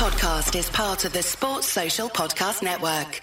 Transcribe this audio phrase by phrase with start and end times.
[0.00, 3.20] podcast is part of the Sports Social Podcast Network.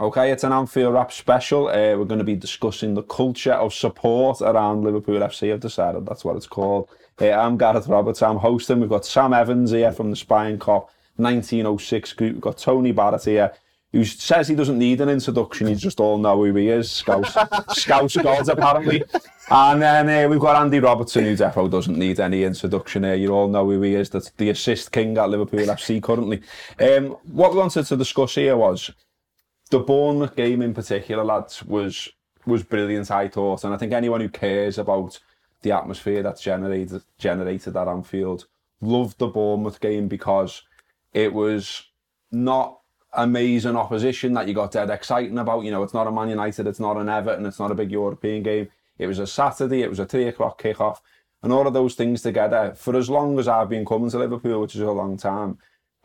[0.00, 1.68] Okay, it's an Anfield Wrap special.
[1.68, 5.52] Uh, we're going to be discussing the culture of support around Liverpool FC.
[5.52, 6.88] I've decided that's what it's called.
[7.20, 8.20] Uh, I'm Gareth Roberts.
[8.20, 8.80] I'm hosting.
[8.80, 10.88] We've got Sam Evans here from the Spion Kop
[11.18, 12.32] 1906 group.
[12.32, 13.52] We've got Tony Barrett here,
[13.92, 15.68] who says he doesn't need an introduction.
[15.68, 16.90] You just all know who he is.
[16.90, 17.36] Scouse,
[17.78, 19.04] Scouse gods, apparently.
[19.52, 23.16] And then uh, we've got Andy Robertson, who defo doesn't need any introduction here.
[23.16, 24.08] You all know who he is.
[24.08, 26.40] That's the assist king at Liverpool FC currently.
[26.78, 28.92] Um, what we wanted to discuss here was
[29.70, 32.08] the Bournemouth game in particular, lads, was
[32.46, 33.64] was brilliant, I thought.
[33.64, 35.18] And I think anyone who cares about
[35.62, 38.46] the atmosphere that's generated generated at Anfield
[38.80, 40.62] loved the Bournemouth game because
[41.12, 41.82] it was
[42.30, 42.78] not
[43.14, 45.64] amazing opposition that you got dead exciting about.
[45.64, 47.90] You know, it's not a Man United, it's not an Everton, it's not a big
[47.90, 48.68] European game.
[49.00, 50.98] It was a Saturday, it was a three o'clock kickoff,
[51.42, 52.74] and all of those things together.
[52.76, 55.56] For as long as I've been coming to Liverpool, which is a long time,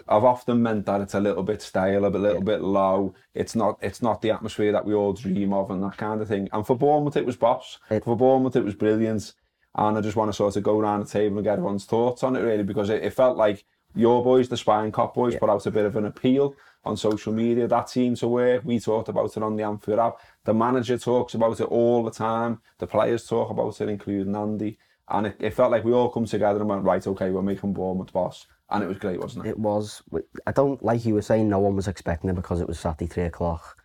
[0.08, 3.14] I've often meant that it's a little bit stale, a little bit low.
[3.34, 6.28] It's not it's not the atmosphere that we all dream of and that kind of
[6.30, 6.48] thing.
[6.54, 7.80] And for Bournemouth, it was boss.
[8.04, 9.34] For Bournemouth, it was brilliant.
[9.76, 12.24] And I just want to sort of go around the table and get everyone's thoughts
[12.24, 15.40] on it really because it, it felt like your boys, the Spion Kop boys, Yeah.
[15.40, 16.56] put out a bit of an appeal
[16.86, 17.68] on social media.
[17.68, 18.64] That seemed to work.
[18.64, 20.20] We talked about it on the Anfield Wrap.
[20.44, 22.62] The manager talks about it all the time.
[22.78, 24.78] The players talk about it, including Andy.
[25.10, 27.74] And it, it felt like we all come together and went, right, okay, we're making
[27.74, 28.48] Bournemouth boss.
[28.70, 29.50] And it was great, wasn't it?
[29.50, 30.02] It was.
[30.48, 31.48] I don't like you were saying.
[31.48, 33.78] No one was expecting it because it was Saturday three o'clock.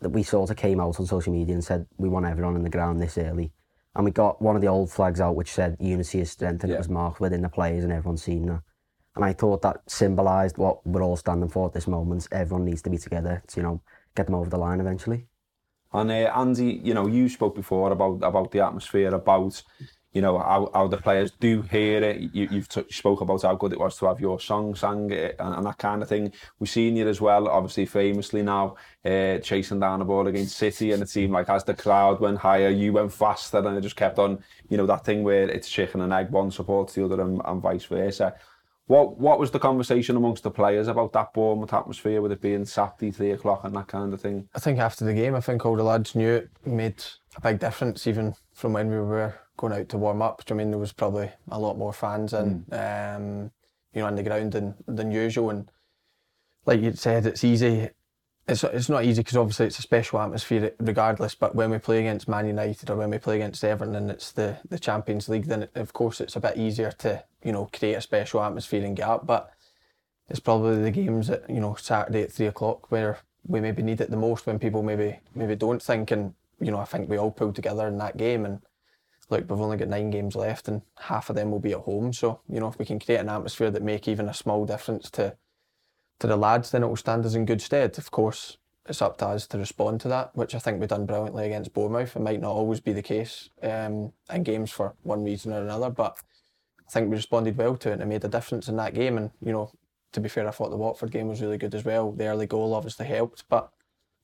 [0.00, 2.62] That we sort of came out on social media and said we want everyone in
[2.62, 3.52] the ground this early,
[3.94, 6.70] and we got one of the old flags out which said unity is strength, and
[6.70, 6.76] Yeah.
[6.76, 8.60] it was marked within the players and everyone's seen that.
[9.18, 12.28] And I thought that symbolised what we're all standing for at this moment.
[12.30, 13.82] Everyone needs to be together to you know
[14.14, 15.26] get them over the line eventually.
[15.92, 19.60] And uh, Andy, you know, you spoke before about about the atmosphere, about
[20.12, 22.32] you know how, how the players do hear it.
[22.32, 25.32] You, you've t- spoke about how good it was to have your song sang uh,
[25.40, 26.32] and, and that kind of thing.
[26.60, 30.92] We've seen you as well, obviously famously now, uh, chasing down the ball against City,
[30.92, 33.96] and it seemed like as the crowd went higher, you went faster, and it just
[33.96, 34.44] kept on.
[34.68, 37.60] You know that thing where it's chicken and egg, one supports the other, and, and
[37.60, 38.36] vice versa.
[38.88, 42.64] What what was the conversation amongst the players about that Bournemouth atmosphere, with it being
[42.64, 44.48] Saturday three o'clock and that kind of thing?
[44.54, 47.04] I think after the game, I think all the lads knew it made
[47.36, 50.42] a big difference, even from when we were going out to warm up.
[50.44, 53.50] Do you I mean there was probably a lot more fans in, um,
[53.92, 55.50] you know, on the ground than than usual?
[55.50, 55.70] And
[56.64, 57.90] like you said, it's easy.
[58.48, 61.34] It's it's not easy because obviously it's a special atmosphere regardless.
[61.34, 64.32] But when we play against Man United or when we play against Everton and it's
[64.32, 67.94] the the Champions League, then of course it's a bit easier to you know create
[67.94, 69.26] a special atmosphere and get up.
[69.26, 69.52] But
[70.30, 74.00] it's probably the games at you know Saturday at three o'clock where we maybe need
[74.00, 77.18] it the most when people maybe maybe don't think and you know I think we
[77.18, 78.60] all pulled together in that game and
[79.28, 82.14] look we've only got nine games left and half of them will be at home
[82.14, 85.10] so you know if we can create an atmosphere that make even a small difference
[85.10, 85.36] to
[86.20, 88.58] to the lads then it will stand us in good stead of course
[88.88, 91.74] it's up to us to respond to that which I think we've done brilliantly against
[91.74, 95.60] Bournemouth it might not always be the case um, in games for one reason or
[95.60, 96.18] another but
[96.86, 99.18] I think we responded well to it and it made a difference in that game
[99.18, 99.70] and you know
[100.12, 102.12] to be fair, I thought the Watford game was really good as well.
[102.12, 103.70] The early goal obviously helped, but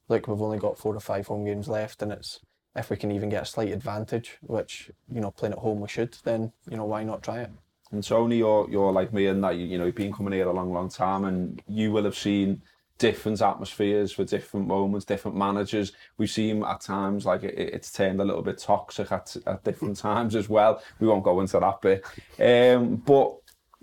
[0.09, 2.41] look, we've only got four or five home games left, and it's
[2.75, 5.89] if we can even get a slight advantage, which you know playing at home we
[5.89, 7.51] should, then you know why not try it?
[7.95, 10.49] And Tony, you're you're like me in that you, you know you've been coming here
[10.49, 12.61] a long, long time, and you will have seen
[12.99, 15.93] different atmospheres for different moments, different managers.
[16.19, 19.97] We've seen at times like it, it's turned a little bit toxic at, at different
[20.11, 20.83] times as well.
[20.99, 22.05] We won't go into that bit,
[22.41, 23.37] um, but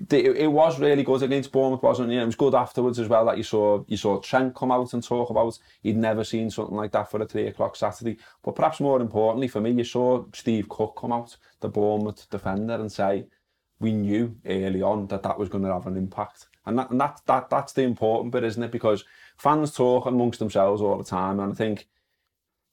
[0.09, 2.17] it was really good against Bournemouth, wasn't it?
[2.17, 5.03] It was good afterwards as well that you saw you saw Trent come out and
[5.03, 8.17] talk about he'd never seen something like that for a three o'clock Saturday.
[8.43, 12.75] But perhaps more importantly for me, you saw Steve Cook come out, the Bournemouth defender,
[12.75, 13.27] and say
[13.81, 16.47] we knew early on that that was going to have an impact.
[16.65, 18.71] And, that, and that, that that's the important bit, isn't it?
[18.71, 19.03] Because
[19.37, 21.87] fans talk amongst themselves all the time, and I think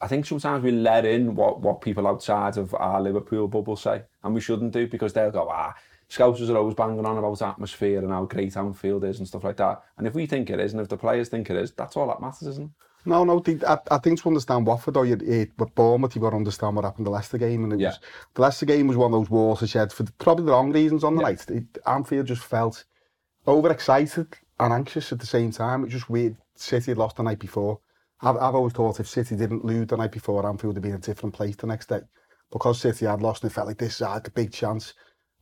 [0.00, 4.02] I think sometimes we let in what, what people outside of our Liverpool bubble say,
[4.22, 5.74] and we shouldn't do because they'll go, ah,
[6.08, 9.56] Scousers are always banging on about atmosphere and how great Anfield is and stuff like
[9.56, 9.82] that.
[9.98, 12.06] And if we think it is, and if the players think it is, that's all
[12.08, 12.70] that matters, isn't it?
[13.04, 13.42] No, no.
[13.66, 16.76] I, I think to understand Watford, though, you, it, with Bournemouth, you've got to understand
[16.76, 17.64] what happened the Leicester game.
[17.64, 17.88] And it Yeah.
[17.88, 18.00] was
[18.34, 21.14] the Leicester game was one of those watersheds for the, probably the wrong reasons on
[21.14, 21.28] the Yeah.
[21.28, 21.50] night.
[21.50, 22.84] It, Anfield just felt
[23.46, 25.80] overexcited and anxious at the same time.
[25.80, 26.36] It was just weird.
[26.56, 27.80] City had lost the night before.
[28.20, 30.96] I've, I've always thought if City didn't lose the night before, Anfield would be in
[30.96, 32.00] a different place the next day.
[32.50, 34.94] Because City had lost, and it felt like this is like a big chance.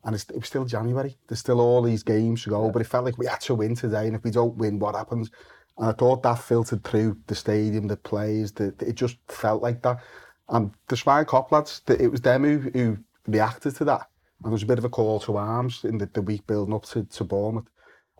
[0.05, 1.17] And it's, it was still January.
[1.27, 3.75] There's still all these games to go, but it felt like we had to win
[3.75, 4.07] today.
[4.07, 5.31] And if we don't win, what happens?
[5.79, 8.53] And I thought that filtered through the stadium, the players.
[8.53, 10.01] The, it just felt like that.
[10.49, 14.09] And the Spion Kop lads, the, it was them who, who reacted to that.
[14.39, 16.75] And there was a bit of a call to arms in the, the week building
[16.75, 17.67] up to, to Bournemouth.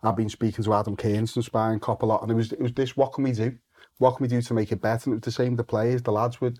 [0.03, 2.61] I've been speaking to Adam Kearns and Spion Kop a lot, and it was it
[2.61, 3.57] was this: what can we do?
[3.97, 5.09] What can we do to make it better?
[5.09, 5.55] And it was the same.
[5.55, 6.59] The players, the lads would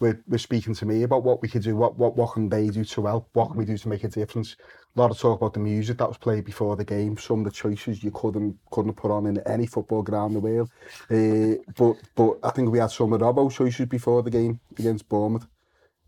[0.00, 2.68] were, were speaking to me about what we could do, what, what, what can they
[2.68, 4.56] do to help, what can we do to make a difference.
[4.96, 7.44] A lot of talk about the music that was played before the game, some of
[7.46, 10.70] the choices you couldn't couldn't put on in any football ground in the world.
[11.10, 15.08] Uh, but but I think we had some of Robbo's choices before the game against
[15.08, 15.46] Bournemouth.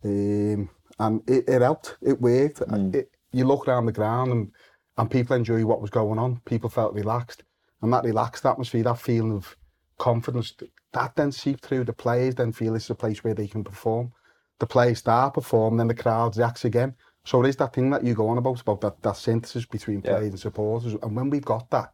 [0.05, 2.61] Um, and it, it helped, it worked.
[2.61, 2.95] Mm.
[2.95, 4.53] It, you look around the ground and,
[4.97, 6.41] and people enjoy what was going on.
[6.45, 7.43] People felt relaxed.
[7.83, 9.57] And that relaxed atmosphere, that feeling of
[9.99, 10.55] confidence,
[10.93, 11.85] that then seeped through.
[11.85, 14.13] The players then feel it's a place where they can perform.
[14.59, 16.95] The players start perform, then the crowd reacts again.
[17.27, 20.01] So it is that thing that you go on about, about that, that synthesis between
[20.01, 20.29] players yeah.
[20.29, 20.95] and supporters.
[21.03, 21.93] And when we've got that,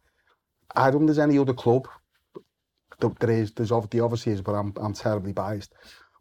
[0.75, 1.87] I don't think there's any other club.
[2.99, 5.73] There is, there's obviously, obviously is, but I'm, I'm terribly biased.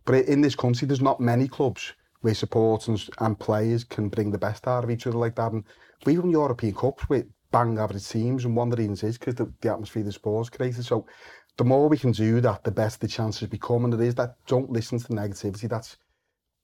[0.06, 1.92] But in this country, there's not many clubs
[2.22, 5.52] where supporters and players can bring the best out of each other like that.
[5.52, 5.64] And
[6.06, 9.34] we won European Cups with bang average teams, and one of the reasons is because
[9.34, 10.84] the, the atmosphere the sport's created.
[10.84, 11.06] So
[11.58, 13.84] the more we can do that, the better the chances become.
[13.84, 15.68] And it is that don't listen to the negativity.
[15.68, 15.98] That's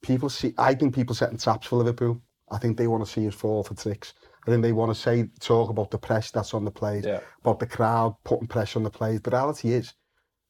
[0.03, 0.55] people see.
[0.57, 2.23] I think people setting traps for Liverpool.
[2.51, 4.15] I think they want to see us fall for tricks.
[4.47, 7.21] I think they want to say talk about the press that's on the players, yeah.
[7.41, 9.21] about the crowd putting pressure on the players.
[9.21, 9.95] The reality is,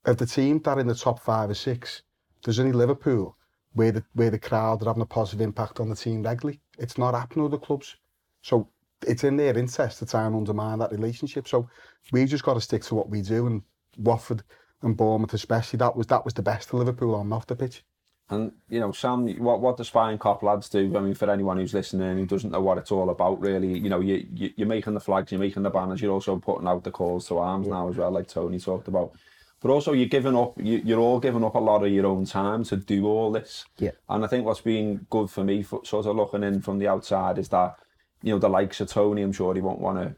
[0.04, 2.02] of the team that are in the top five or six,
[2.44, 3.36] there's only Liverpool
[3.74, 6.60] where the where the crowd are having a positive impact on the team regularly.
[6.78, 7.96] It's not happening with the clubs.
[8.42, 8.68] So
[9.06, 11.48] it's in their interest to try and undermine that relationship.
[11.48, 11.68] So
[12.12, 13.62] we've just got to stick to what we do and
[13.98, 14.42] Watford
[14.82, 17.84] and Bournemouth especially, that was that was the best of Liverpool on off the pitch.
[18.30, 20.94] And you know, Sam, what what the Spion Kop lads do?
[20.96, 23.88] I mean, for anyone who's listening who doesn't know what it's all about, really, you
[23.88, 26.84] know, you, you you're making the flags, you're making the banners, you're also putting out
[26.84, 27.72] the calls to arms yeah.
[27.72, 29.12] now as well, like Tony talked about.
[29.60, 30.54] But also, you're giving up.
[30.58, 33.64] You, you're all giving up a lot of your own time to do all this.
[33.78, 33.92] Yeah.
[34.08, 36.88] And I think what's been good for me, for, sort of looking in from the
[36.88, 37.76] outside, is that
[38.22, 39.22] you know the likes of Tony.
[39.22, 40.14] I'm sure he won't want to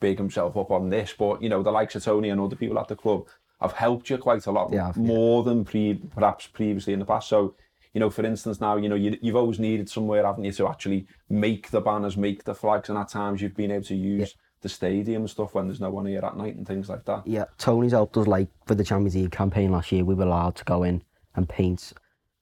[0.00, 2.78] big himself up on this, but you know the likes of Tony and other people
[2.78, 3.26] at the club
[3.60, 5.48] have helped you quite a lot yeah, more yeah.
[5.48, 7.28] than pre, perhaps previously in the past.
[7.28, 7.54] So,
[7.92, 10.68] you know, for instance, now, you know, you, you've always needed somewhere, haven't you, to
[10.68, 14.30] actually make the banners, make the flags, and at times you've been able to use
[14.30, 14.42] yeah.
[14.62, 17.26] the stadium and stuff when there's no one here at night and things like that.
[17.26, 20.56] Yeah, Tony's helped us, like, for the Champions League campaign last year, we were allowed
[20.56, 21.02] to go in
[21.36, 21.92] and paint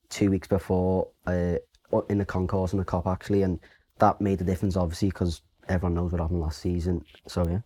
[0.09, 1.57] two weeks before uh,
[2.09, 3.61] in the concourse and the Kop, actually, and
[3.99, 7.05] that made a difference, obviously, because everyone knows what happened last season.
[7.29, 7.61] So, yeah.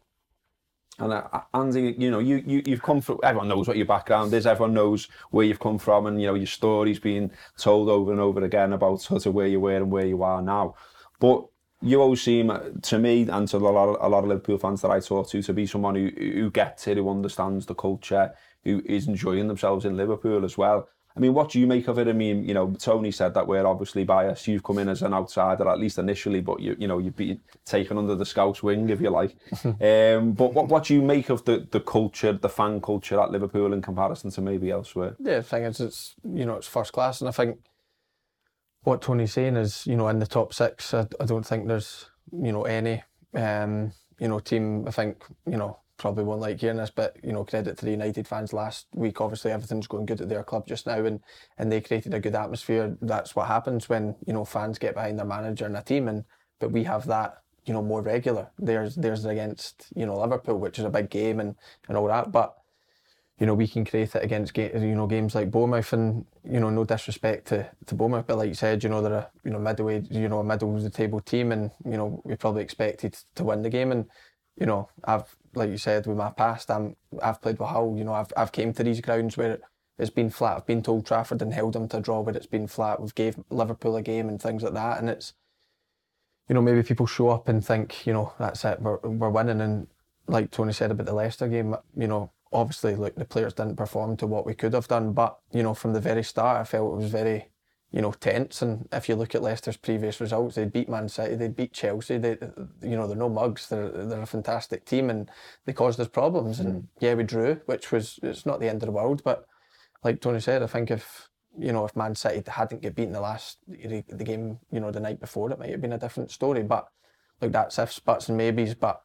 [0.98, 4.32] And uh, Andy, you know, you, you, you've come from, everyone knows what your background
[4.32, 8.12] is, everyone knows where you've come from, and, you know, your story's been told over
[8.12, 10.74] and over again about sort of where you were and where you are now.
[11.20, 11.44] But
[11.82, 12.50] you always seem,
[12.80, 15.28] to me, and to a lot, of, a lot of Liverpool fans that I talk
[15.30, 18.32] to, to be someone who, who gets it, who understands the culture,
[18.64, 20.88] who is enjoying themselves in Liverpool as well.
[21.16, 22.08] I mean, what do you make of it?
[22.08, 24.46] I mean, you know, Tony said that we're obviously biased.
[24.46, 27.40] You've come in as an outsider, at least initially, but you, you know, you've been
[27.64, 29.34] taken under the scouts' wing, if you like.
[29.64, 33.30] um, but what, what do you make of the, the culture, the fan culture at
[33.30, 35.16] Liverpool in comparison to maybe elsewhere?
[35.18, 37.60] Yeah, the thing is, it's you know, it's first class, and I think
[38.82, 42.10] what Tony's saying is, you know, in the top six, I, I don't think there's,
[42.30, 43.02] you know, any,
[43.34, 44.86] um, you know, team.
[44.86, 47.90] I think, you know, probably won't like hearing this, but you know, credit to the
[47.90, 49.20] United fans last week.
[49.20, 51.20] Obviously, everything's going good at their club just now, and
[51.58, 52.96] and they created a good atmosphere.
[53.00, 56.24] That's what happens when you know fans get behind their manager and a team, and
[56.58, 58.50] but we have that you know more regular.
[58.58, 61.54] There's there's against you know Liverpool, which is a big game and
[61.88, 62.56] and all that, but.
[63.38, 66.70] You know, we can create it against you know games like Bournemouth, and you know,
[66.70, 69.58] no disrespect to, to Bournemouth, but like you said, you know, they're a you know
[69.58, 73.14] middleway, you know, a middle of the table team, and you know, we probably expected
[73.34, 74.06] to win the game, and
[74.56, 77.96] you know, I've like you said with my past, I'm I've played with Hull.
[77.96, 79.58] You know, I've I've came to these grounds where
[79.98, 80.56] it's been flat.
[80.56, 83.00] I've been told Trafford and held them to draw where it's been flat.
[83.00, 85.34] We've gave Liverpool a game and things like that, and it's
[86.48, 89.60] you know maybe people show up and think you know that's it we're we're winning
[89.60, 89.88] and
[90.28, 94.16] like Tony said about the Leicester game, you know obviously like the players didn't perform
[94.16, 96.94] to what we could have done, but you know from the very start I felt
[96.94, 97.48] it was very
[97.96, 98.60] you know, tense.
[98.60, 102.18] And if you look at Leicester's previous results, they beat Man City, they beat Chelsea.
[102.18, 102.36] They,
[102.82, 103.70] you know, they're no mugs.
[103.70, 105.30] They're they're a fantastic team, and
[105.64, 106.60] they caused us problems.
[106.60, 106.64] Mm.
[106.66, 109.22] And yeah, we drew, which was it's not the end of the world.
[109.24, 109.46] But
[110.04, 113.20] like Tony said, I think if you know if Man City hadn't get beaten the
[113.20, 116.64] last the game, you know, the night before, it might have been a different story.
[116.64, 116.88] But
[117.40, 118.74] like that's ifs, buts, and maybes.
[118.74, 119.00] But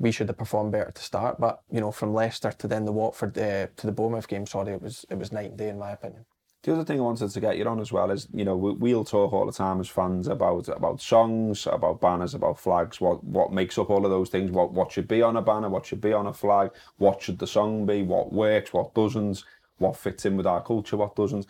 [0.00, 1.38] we should have performed better to start.
[1.38, 4.72] But you know, from Leicester to then the Watford uh, to the Bournemouth game, sorry,
[4.72, 6.24] it was it was night and day in my opinion.
[6.62, 8.94] The other thing I wanted to get you on as well is, you know, we,
[8.94, 13.22] will talk all the time as fans about about songs, about banners, about flags, what
[13.24, 15.84] what makes up all of those things, what what should be on a banner, what
[15.84, 19.42] should be on a flag, what should the song be, what works, what doesn't,
[19.78, 21.46] what fits in with our culture, what doesn't.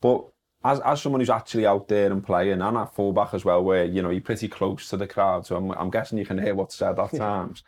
[0.00, 0.24] But
[0.64, 3.84] as as someone who's actually out there and playing, and at fullback as well, where
[3.84, 6.56] you know you're pretty close to the crowd, so I'm, I'm guessing you can hear
[6.56, 7.62] what's said at times.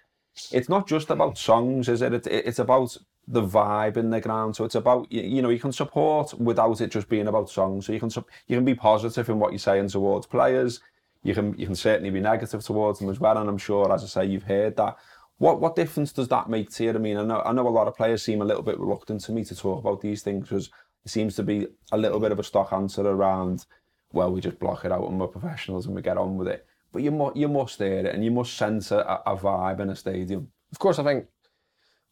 [0.50, 2.12] it's not just about songs, is it?
[2.12, 2.96] it it's about
[3.30, 4.56] the vibe in the ground.
[4.56, 7.86] So it's about you, know you can support without it just being about songs.
[7.86, 8.10] So you can
[8.46, 10.80] you can be positive in what you're saying towards players.
[11.22, 13.36] You can you can certainly be negative towards them as well.
[13.36, 14.96] And I'm sure, as I say, you've heard that.
[15.36, 16.90] What what difference does that make to you?
[16.90, 19.20] I mean, I know I know a lot of players seem a little bit reluctant
[19.22, 20.70] to me to talk about these things because
[21.04, 23.66] it seems to be a little bit of a stock answer around.
[24.12, 26.66] Well, we just block it out and we're professionals and we get on with it.
[26.92, 29.90] But you must you must hear it and you must sense a, a vibe in
[29.90, 30.50] a stadium.
[30.72, 31.26] Of course, I think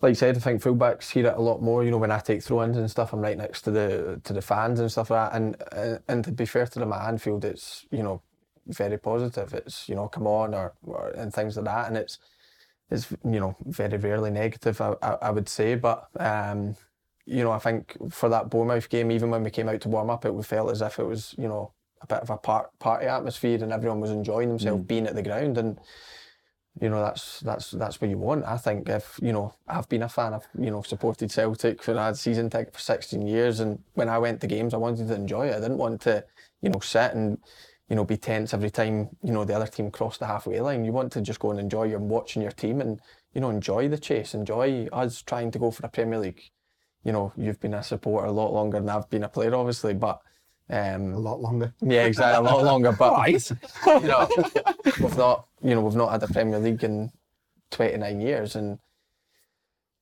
[0.00, 1.82] like you said, I think fullbacks hear it a lot more.
[1.82, 4.42] You know, when I take throw-ins and stuff, I'm right next to the to the
[4.42, 5.36] fans and stuff like that.
[5.36, 8.22] And uh, and to be fair to them at Anfield, it's you know
[8.66, 9.54] very positive.
[9.54, 11.88] It's you know come on or, or and things like that.
[11.88, 12.18] And it's
[12.90, 14.80] it's you know very rarely negative.
[14.80, 16.76] I, I, I would say, but um,
[17.24, 20.10] you know I think for that Bournemouth game, even when we came out to warm
[20.10, 21.72] up, it felt as if it was you know
[22.02, 24.86] a bit of a part, party atmosphere and everyone was enjoying themselves mm.
[24.86, 25.78] being at the ground and
[26.80, 28.44] you know that's that's that's what you want.
[28.44, 31.98] I think if you know I've been a fan, I've you know supported Celtic for
[31.98, 35.08] I had season ticket for 16 years, and when I went to games, I wanted
[35.08, 35.56] to enjoy it.
[35.56, 36.24] I didn't want to
[36.60, 37.38] you know sit and
[37.88, 40.84] you know be tense every time you know the other team crossed the halfway line.
[40.84, 43.00] You want to just go and enjoy your watching your team and
[43.32, 46.42] you know enjoy the chase, enjoy us trying to go for a Premier League.
[47.04, 49.94] You know you've been a supporter a lot longer than I've been a player, obviously,
[49.94, 50.20] but
[50.68, 51.72] um, a lot longer.
[51.80, 52.92] Yeah, exactly, a lot longer.
[52.92, 53.50] But right.
[53.86, 54.28] you know,
[55.00, 57.12] we've not, you know, we've not had a Premier League in
[57.70, 58.78] 29 years, and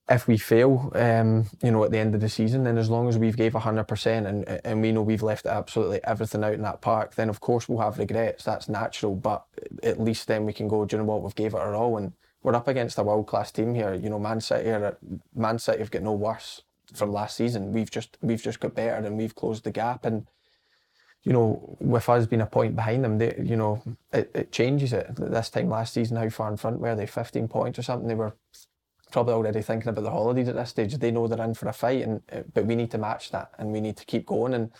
[0.09, 3.09] if we fail, um, you know, at the end of the season, then as long
[3.09, 6.81] as we've gave 100% and and we know we've left absolutely everything out in that
[6.81, 8.45] park, then of course we'll have regrets.
[8.45, 9.45] That's natural, but
[9.83, 10.85] at least then we can go.
[10.85, 11.23] Do you know what?
[11.23, 13.95] We've gave it our all, and we're up against a world class team here.
[13.95, 14.99] You know, Man City are
[15.35, 16.63] Man City have got no worse
[16.95, 17.73] from last season.
[17.73, 20.27] We've just we've just got better and we've closed the gap and
[21.25, 24.93] you know, with us being a point behind them, they, you know, it, it changes
[24.93, 25.09] it.
[25.17, 27.07] This time last season, how far in front were they?
[27.07, 28.09] 15 points or something?
[28.09, 28.35] They were
[29.11, 30.95] probably already thinking about the holidays at this stage.
[30.95, 33.53] They know they're in for a fight, and uh, but we need to match that,
[33.59, 34.55] and we need to keep going.
[34.55, 34.71] And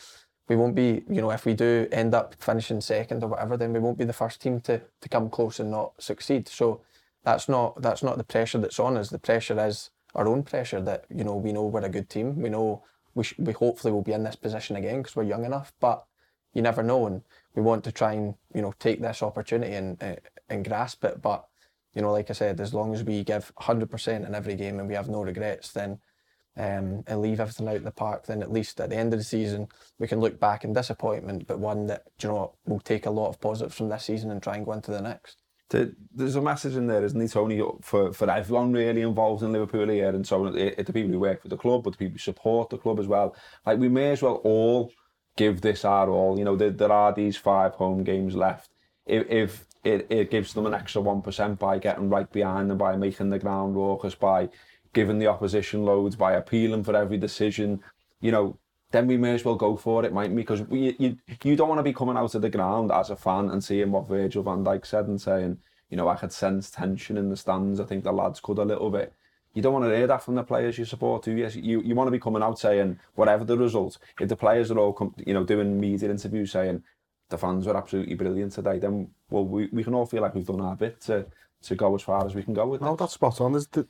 [0.49, 3.73] we won't be, you know, if we do end up finishing second or whatever, then
[3.73, 6.49] we won't be the first team to, to come close and not succeed.
[6.49, 6.83] So
[7.25, 9.09] that's not that's not the pressure that's on us.
[9.09, 12.43] The pressure is our own pressure that you know we know we're a good team.
[12.43, 12.83] We know
[13.15, 16.05] we sh- we hopefully will be in this position again because we're young enough, but
[16.55, 17.23] you never know, and
[17.55, 20.17] we want to try and you know take this opportunity and uh,
[20.49, 21.21] and grasp it.
[21.21, 21.45] But
[21.95, 24.79] you know, like I said, as long as we give hundred percent in every game
[24.79, 25.99] and we have no regrets, then
[26.57, 29.19] um, and leave everything out in the park, then at least at the end of
[29.19, 29.69] the season
[29.99, 33.29] we can look back in disappointment, but one that you know will take a lot
[33.29, 35.39] of positives from this season and try and go into the next.
[36.15, 39.89] There's a message in there, isn't it, Tony, for, for everyone really involved in Liverpool
[39.89, 42.13] here, and so it, it, the people who work for the club, but the people
[42.13, 43.35] who support the club as well.
[43.67, 44.93] Like we may as well all
[45.37, 46.39] give this our all.
[46.39, 48.71] You know, there, there are these five home games left.
[49.07, 52.97] If, if it, it gives them an extra 1% by getting right behind them, by
[52.97, 54.49] making the ground raucous, by
[54.93, 57.83] giving the opposition loads, by appealing for every decision,
[58.21, 58.59] you know,
[58.93, 61.81] then we may as well go for it, might Because we, you, you don't want
[61.81, 64.65] to be coming out of the ground as a fan and seeing what Virgil van
[64.65, 65.59] Dijk said and saying,
[65.91, 67.81] you know, I could sense tension in the stands.
[67.81, 69.13] I think the lads could a little bit
[69.55, 71.49] you don't want to hear that from the players you support, do you?
[71.49, 74.79] You, you want to be coming out saying, whatever the result, if the players are
[74.79, 76.83] all, com- you know, doing media interviews saying,
[77.31, 80.47] the fans were absolutely brilliant today, then, well, we, we can all feel like we've
[80.47, 81.27] done our bit to,
[81.63, 83.53] to go as far as we can go with No, that's spot on.
[83.53, 83.87] There's the,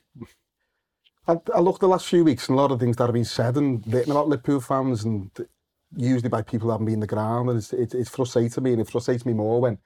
[1.26, 3.25] I, I looked the last few weeks and a lot of things that have been
[3.25, 5.30] said and written about Liverpool fans and
[5.97, 8.73] usually by people who haven't been in the ground and it's, it, it's frustrating me
[8.73, 9.78] and it frustrates me more when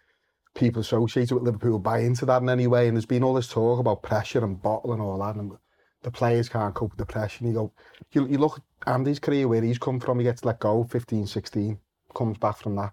[0.55, 3.49] people associated with Liverpool buy into that in any way and there's been all this
[3.49, 5.53] talk about pressure and bottle and all that and
[6.03, 7.45] the players can't cope with the pressure.
[7.45, 7.73] And you go,
[8.13, 11.27] you, you look at Andy's career, where he's come from, he gets let go 15,
[11.27, 11.79] 16,
[12.15, 12.93] comes back from that.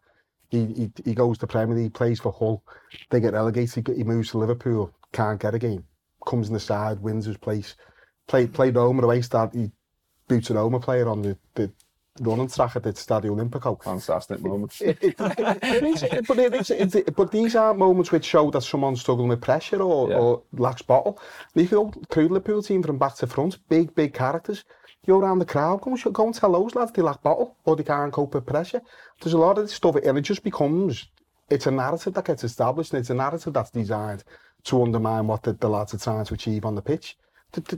[0.49, 2.63] He, he, he goes to Premier League, plays for Hull,
[3.09, 5.83] they get relegated, he moves to Liverpool, can't get a game,
[6.25, 7.75] comes in the side, wins his place,
[8.27, 9.71] play, played Roma away, start, he
[10.27, 11.71] boots an Roma player on the, the,
[12.21, 13.81] running track at the Stadio Olimpico.
[13.83, 14.73] Fantastic moment.
[14.79, 19.81] but, it, it's, it, but these are moments which show that someone's struggling with pressure
[19.81, 20.15] or, yeah.
[20.15, 21.19] or lacks bottle.
[21.53, 24.63] You can go through the Liverpool team from back to front, big, big characters.
[25.05, 27.83] You're around the crowd, go, go and tell those lads they lack bottle or they
[27.83, 28.81] can't cope with pressure.
[29.21, 31.07] There's a lot of this stuff and it just becomes,
[31.49, 34.23] it's a narrative that gets established and it's a narrative that's designed
[34.63, 37.17] to undermine what the, the lads are trying to achieve on the pitch.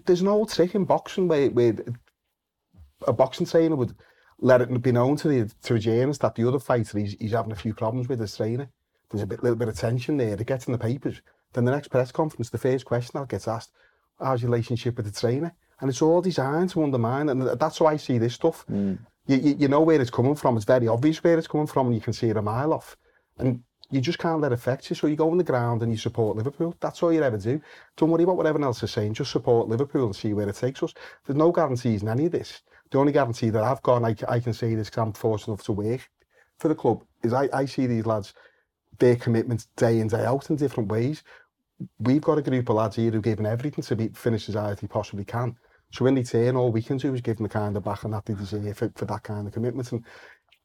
[0.05, 1.75] There's no trick in boxing where, where
[3.05, 3.93] a boxing trainer would
[4.39, 7.51] let it be known to the to journalist that the other fighter he's, he's having
[7.51, 8.69] a few problems with his trainer.
[9.09, 10.33] There's a bit, little bit of tension there.
[10.33, 11.21] It gets in the papers.
[11.53, 13.71] Then the next press conference, the first question that gets asked,
[14.19, 15.55] how's your relationship with the trainer?
[15.79, 18.65] And it's all designed to undermine, and that's how I see this stuff.
[18.69, 18.99] Mm.
[19.27, 20.57] You, you, you know where it's coming from.
[20.57, 22.97] It's very obvious where it's coming from, and you can see it a mile off.
[23.37, 24.95] And you just can't let it affect you.
[24.95, 26.75] So you go on the ground and you support Liverpool.
[26.79, 27.61] That's all you ever do.
[27.95, 29.13] Don't worry about what everyone else is saying.
[29.13, 30.93] Just support Liverpool and see where it takes us.
[31.25, 32.61] There's no guarantees in any of this.
[32.91, 35.53] The only guarantee that I've got, and I, I can say this because I'm fortunate
[35.53, 36.09] enough to work
[36.57, 38.33] for the club, is I, I see these lads,
[38.99, 41.23] their commitments day in, day out in different ways.
[41.99, 44.71] We've got a group of lads here who've given everything to be, finish as high
[44.71, 45.55] as they possibly can.
[45.91, 48.03] So when they turn, all we can do is give them the kind of back
[48.03, 49.91] and that they deserve for, for that kind of commitment.
[49.91, 50.03] And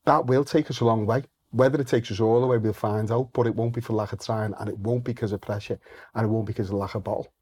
[0.05, 1.25] that will take us a long way.
[1.53, 3.93] Whether it takes us all the way, we'll find out, but it won't be for
[3.93, 5.79] lack of trying, and it won't be because of pressure,
[6.15, 7.33] and it won't be because of lack of ball.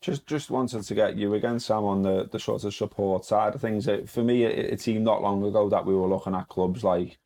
[0.00, 3.54] Just just wanted to get you again, Sam, on the, the sort of support side
[3.54, 3.86] of things.
[3.86, 6.84] It, for me, it, it seemed not long ago that we were looking at clubs
[6.84, 7.18] like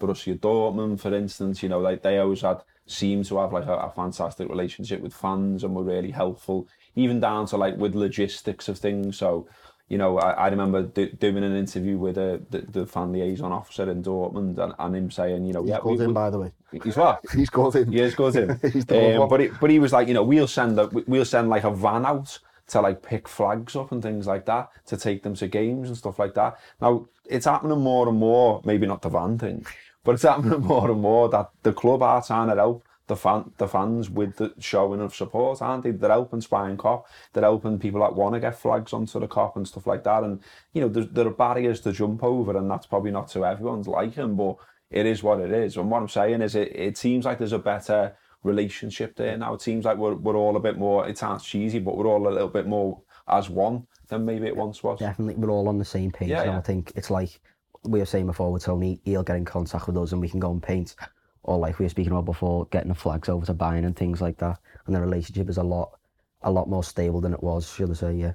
[0.00, 1.62] Borussia Dortmund, for instance.
[1.62, 5.14] You know, like they always had seemed to have like a, a fantastic relationship with
[5.14, 9.18] fans and were really helpful, even down to like with logistics of things.
[9.18, 9.48] So
[9.90, 13.12] you know, I, I remember do, doing an interview with a, uh, the, the fan
[13.12, 16.12] liaison officer in Dortmund and, and him saying, you know, he's yeah, called we, in,
[16.12, 16.52] by the way.
[16.84, 17.24] He's what?
[17.34, 17.90] he's called in.
[17.90, 18.58] He is called in.
[18.72, 21.48] he's um, but, he, but he was like, you know, we'll send a, we'll send
[21.48, 25.24] like a van out to like pick flags up and things like that to take
[25.24, 26.56] them to games and stuff like that.
[26.80, 28.62] Now it's happening more and more.
[28.64, 29.66] Maybe not the van thing,
[30.04, 33.52] but it's happening more and more that the club are trying to help the fan
[33.58, 35.90] the fans with the showing of support, aren't they?
[35.90, 39.56] They're helping Spion Kop, they're helping people that want to get flags onto the Kop
[39.56, 40.22] and stuff like that.
[40.22, 40.40] And
[40.72, 43.88] you know, there, there are barriers to jump over, and that's probably not to everyone's
[43.88, 44.56] liking, but
[44.90, 45.76] it is what it is.
[45.76, 49.54] And what I'm saying is, it, it seems like there's a better relationship there now.
[49.54, 51.08] It seems like we're we're all a bit more.
[51.08, 54.56] It sounds cheesy, but we're all a little bit more as one than maybe it
[54.56, 55.00] once was.
[55.00, 56.28] Definitely, we're all on the same page.
[56.28, 56.58] Yeah, and yeah.
[56.58, 57.40] I think it's like
[57.82, 60.40] we were saying before with Tony, he'll get in contact with us and we can
[60.40, 60.94] go and paint
[61.42, 64.20] or like we were speaking about before, getting the flags over to Bayern and things
[64.20, 64.58] like that.
[64.86, 65.98] And the relationship is a lot,
[66.42, 68.14] a lot more stable than it was, should I say?
[68.14, 68.34] Yeah.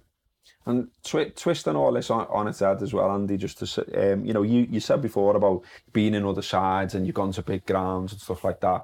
[0.66, 4.26] And twi- twisting all this on, on its head as well, Andy, just to um,
[4.26, 7.44] you know, you, you said before about being in other sides and you've gone to
[7.44, 8.84] big grounds and stuff like that.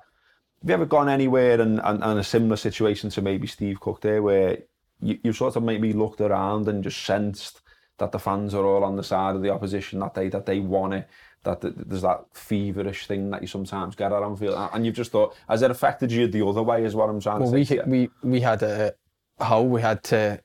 [0.62, 4.02] Have you ever gone anywhere and, and, and a similar situation to maybe Steve Cook
[4.02, 4.60] there where
[5.02, 7.61] you, you sort of maybe looked around and just sensed
[8.02, 10.60] that the fans are all on the side of the opposition that they that they
[10.60, 11.08] want it
[11.44, 15.36] that there's that feverish thing that you sometimes get at Anfield, and you've just thought,
[15.50, 16.84] has it affected you the other way?
[16.84, 17.80] Is what I'm trying well, to say.
[17.86, 18.94] we we we had a
[19.40, 19.68] Hull.
[19.68, 20.40] We had to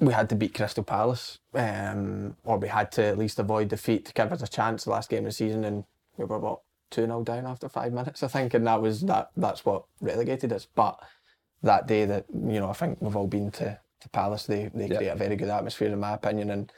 [0.00, 4.04] we had to beat Crystal Palace, um, or we had to at least avoid defeat
[4.06, 5.84] to give us a chance the last game of the season, and
[6.18, 9.30] we were about two 0 down after five minutes, I think, and that was that.
[9.36, 10.66] That's what relegated us.
[10.74, 10.98] But
[11.62, 14.44] that day, that you know, I think we've all been to to Palace.
[14.44, 14.96] They they Yeah.
[14.98, 16.70] create a very good atmosphere, in my opinion, and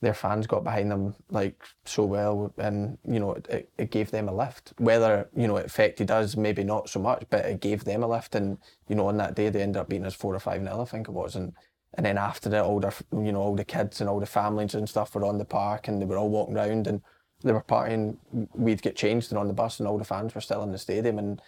[0.00, 4.28] their fans got behind them like so well and you know it, it gave them
[4.28, 4.72] a lift.
[4.78, 8.08] Whether you know it affected us maybe not so much but it gave them a
[8.08, 8.34] lift.
[8.34, 8.58] And
[8.88, 10.84] you know on that day they ended up beating us four or five nil I
[10.84, 11.36] think it was.
[11.36, 11.52] And
[11.94, 14.74] and then after that, all the you know all the kids and all the families
[14.74, 17.02] and stuff were on the park and they were all walking around and
[17.42, 18.16] they were partying.
[18.54, 20.78] We'd get changed and on the bus and all the fans were still in the
[20.78, 21.18] stadium.
[21.18, 21.42] And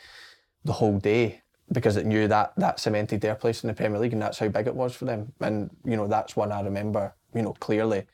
[0.64, 1.40] the whole day
[1.72, 4.48] because it knew that that cemented their place in the Premier League and that's how
[4.48, 5.32] big it was for them.
[5.40, 8.04] And you know that's one I remember you know clearly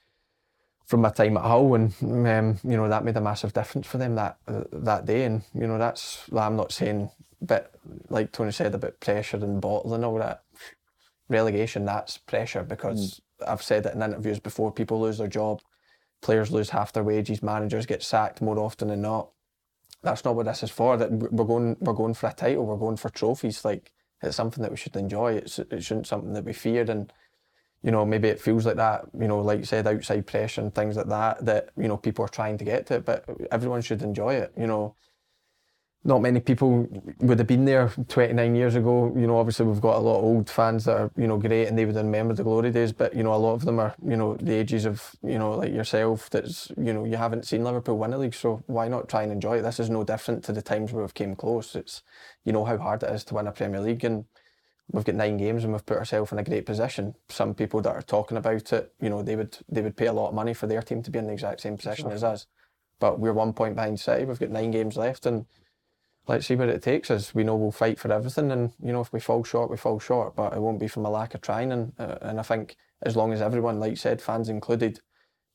[0.89, 3.99] from my time at Hull, and um, you know that made a massive difference for
[3.99, 5.25] them that uh, that day.
[5.25, 7.75] And you know that's I'm not saying, but
[8.09, 10.43] like Tony said about pressure and bottle and all that.
[11.29, 14.73] Relegation, that's pressure because I've said it in interviews before.
[14.73, 15.61] People lose their job,
[16.23, 19.29] players lose half their wages, managers get sacked more often than not.
[20.03, 20.97] That's not what this is for.
[20.97, 22.65] That we're going, we're going for a title.
[22.65, 23.63] We're going for trophies.
[23.63, 25.35] Like it's something that we should enjoy.
[25.35, 27.13] It's it shouldn't something that we feared and
[27.83, 30.75] you know, maybe it feels like that, you know, like you said, outside pressure and
[30.75, 33.83] things like that, that, you know, people are trying to get to it, but everyone
[33.83, 34.97] should enjoy it, you know.
[36.05, 36.87] Not many people
[37.21, 39.13] would have been there 29 years ago.
[39.17, 41.67] You know, obviously we've got a lot of old fans that are, you know, great
[41.67, 43.95] and they would remember the glory days, but, you know, a lot of them are,
[44.07, 47.65] you know, the ages of, you know, like yourself, that's, you know, you haven't seen
[47.65, 49.63] Liverpool win a league, so why not try and enjoy it?
[49.63, 51.75] This is no different to the times where we've came close.
[51.75, 52.03] It's,
[52.45, 54.25] you know, how hard it is to win a Premier League and,
[54.91, 57.15] we've got nine games and we've put ourselves in a great position.
[57.29, 60.13] Some people that are talking about it, you know, they would they would pay a
[60.13, 62.47] lot of money for their team to be in the exact same position as us.
[63.01, 64.25] But we're one point behind City.
[64.25, 65.47] We've got nine games left, and
[66.27, 67.35] let's see what it takes us.
[67.35, 70.01] We know we'll fight for everything, and you know, if we fall short, we fall
[70.01, 70.35] short.
[70.35, 71.71] But it won't be from a lack of trying.
[71.71, 75.01] And uh, and I think as long as everyone, like you said, fans included,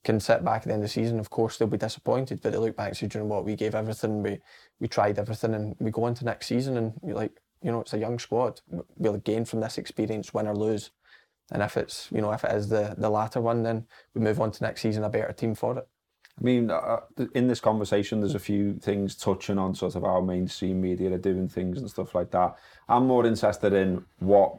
[0.03, 2.41] can sit back at the end of the season, of course they'll be disappointed.
[2.41, 3.45] But they look back and say, "Do you know what?
[3.45, 4.23] We gave everything.
[4.23, 4.39] We
[4.79, 7.97] we tried everything, and we go into next season, and like." You know, it's a
[7.97, 8.61] young squad.
[8.97, 10.91] We'll gain from this experience, win or lose.
[11.51, 14.39] And if it's, you know, if it is the, the latter one, then we move
[14.39, 15.87] on to next season a better team for it.
[16.39, 17.01] I mean, uh,
[17.35, 21.17] in this conversation, there's a few things touching on sort of how mainstream media are
[21.19, 22.55] doing things and stuff like that.
[22.89, 24.55] I'm more interested in what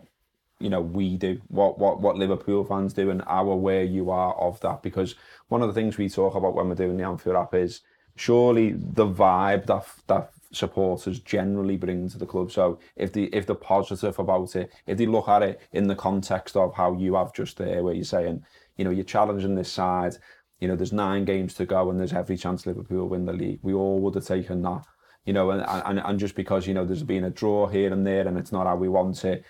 [0.61, 4.35] you know we do, what what what Liverpool fans do, and how aware you are
[4.35, 4.83] of that.
[4.83, 5.17] Because
[5.49, 7.81] one of the things we talk about when we're doing the Anfield Wrap is
[8.16, 12.50] surely the vibe that that supporters generally bring to the club.
[12.53, 15.96] So if the if they're positive about it, if they look at it in the
[15.96, 18.44] context of how you have just there, where you're saying,
[18.77, 20.16] you know, you're challenging this side,
[20.61, 23.61] you know, there's nine games to go and there's every chance Liverpool win the league.
[23.62, 24.85] We all would have taken that,
[25.24, 28.07] you know, and, and, and just because, you know, there's been a draw here and
[28.07, 29.44] there and it's not how we want it,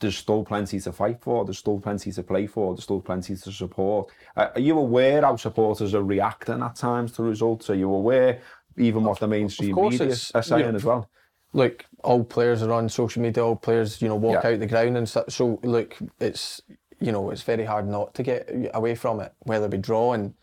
[0.00, 3.36] there's still plenty to fight for, there's still plenty to play for, there's still plenty
[3.36, 4.10] to support.
[4.36, 7.70] Uh, are you aware how supporters are reacting at times to results?
[7.70, 8.40] Are you aware
[8.76, 11.10] even what the mainstream media are saying you know, as well?
[11.52, 14.50] Look, all players are on social media, all players, you know, walk yeah.
[14.50, 15.30] out the ground and stuff.
[15.30, 16.62] So, look, it's,
[16.98, 20.34] you know, it's very hard not to get away from it, whether we draw and,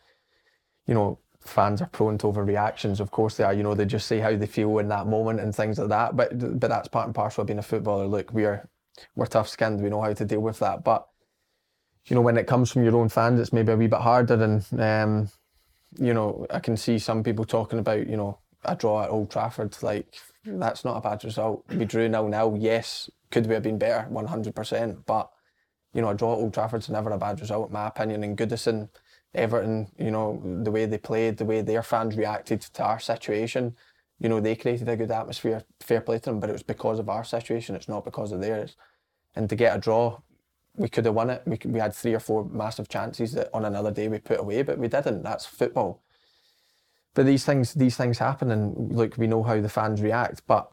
[0.86, 3.00] you know, fans are prone to overreactions.
[3.00, 3.54] Of course they are.
[3.54, 6.16] You know, they just say how they feel in that moment and things like that.
[6.16, 8.06] But but that's part and parcel of being a footballer.
[8.06, 8.68] Look, we are
[9.16, 9.82] we're tough skinned.
[9.82, 10.84] We know how to deal with that.
[10.84, 11.08] But
[12.06, 14.42] you know, when it comes from your own fans, it's maybe a wee bit harder.
[14.42, 15.30] And um,
[15.98, 19.32] you know, I can see some people talking about you know a draw at Old
[19.32, 19.76] Trafford.
[19.82, 21.66] Like that's not a bad result.
[21.70, 22.58] We drew nil nil.
[22.60, 24.08] Yes, could we have been better?
[24.10, 25.06] One hundred percent.
[25.06, 25.30] But
[25.94, 28.24] you know, a draw at Old Trafford's never a bad result, in my opinion.
[28.24, 28.90] And Goodison,
[29.34, 33.76] Everton, you know, the way they played, the way their fans reacted to our situation
[34.20, 37.00] you know, they created a good atmosphere, fair play to them, but it was because
[37.00, 38.76] of our situation, it's not because of theirs.
[39.36, 40.20] And to get a draw,
[40.76, 41.44] we could have won it.
[41.46, 44.64] We, we had three or four massive chances that on another day we put away,
[44.64, 45.24] but we didn't.
[45.24, 46.02] That's football.
[47.14, 50.44] But these things, these things happen, and look, we know how the fans react.
[50.46, 50.72] But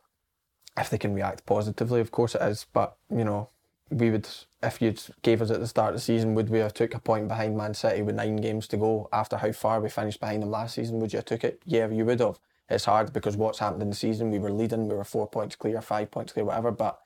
[0.76, 2.66] if they can react positively, of course it is.
[2.70, 3.48] But you know,
[3.90, 4.28] we would,
[4.62, 6.98] if you gave us at the start of the season, would we have took a
[6.98, 10.42] point behind Man City with nine games to go after how far we finished behind
[10.42, 11.00] them last season?
[11.00, 11.62] Would you have took it?
[11.64, 14.88] Yeah, you would have it's hard because what's happened in the season, we were leading,
[14.88, 16.98] we were four points clear, five points clear, whatever, but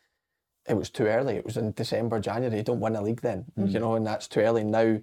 [0.68, 1.36] it was too early.
[1.36, 2.58] It was in December, January.
[2.58, 3.70] You don't win a league then, mm.
[3.70, 4.64] you know, and that's too early.
[4.64, 4.98] Now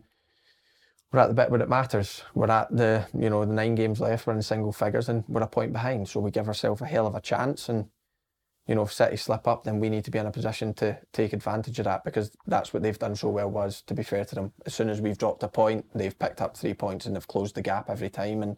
[1.11, 2.23] we're at the bit where it matters.
[2.33, 5.41] We're at the, you know, the nine games left, we're in single figures and we're
[5.41, 6.07] a point behind.
[6.07, 7.67] So we give ourselves a hell of a chance.
[7.67, 7.85] And,
[8.67, 10.97] you know, if City slip up, then we need to be in a position to
[11.13, 14.25] take advantage of that because that's what they've done so well was, to be fair
[14.25, 14.53] to them.
[14.65, 17.55] As soon as we've dropped a point, they've picked up three points and they've closed
[17.55, 18.43] the gap every time.
[18.43, 18.57] And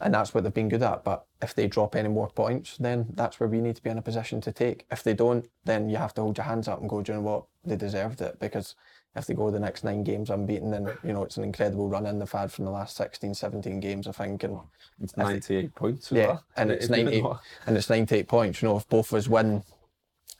[0.00, 1.04] and that's what they've been good at.
[1.04, 3.98] But if they drop any more points, then that's where we need to be in
[3.98, 4.86] a position to take.
[4.90, 7.18] If they don't, then you have to hold your hands up and go, do you
[7.18, 7.44] know what?
[7.64, 8.76] They deserved it because
[9.16, 12.06] if they go the next nine games unbeaten, then you know it's an incredible run
[12.06, 14.44] in they've had from the last 16, 17 games, I think.
[14.44, 14.60] And
[15.00, 16.12] it's 98 they, points.
[16.12, 16.44] Yeah, well.
[16.56, 17.24] and it's 98,
[17.66, 18.62] and it's 98 points.
[18.62, 19.64] You know, if both of us win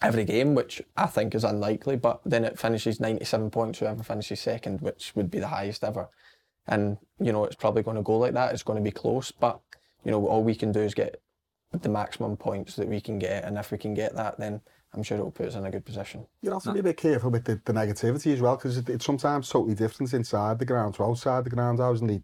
[0.01, 4.41] every game, which I think is unlikely, but then it finishes 97 points, whoever finishes
[4.41, 6.09] second, which would be the highest ever
[6.69, 8.53] and you know it's probably going to go like that.
[8.53, 9.61] It's going to be close, but
[10.05, 11.21] you know all we can do is get
[11.73, 14.61] the maximum points that we can get, and if we can get that, then
[14.95, 16.27] I'm sure it'll put us in a good position.
[16.41, 18.89] You have to be a bit careful with the, the negativity as well, because it,
[18.89, 21.81] it's sometimes totally different inside the ground to outside the ground.
[21.81, 22.23] I was in the,